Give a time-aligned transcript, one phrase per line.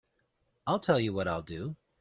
[0.65, 1.75] I'll tell you what I'll do.